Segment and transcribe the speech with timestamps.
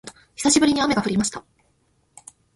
[0.35, 1.45] 久しぶりに雨が降りました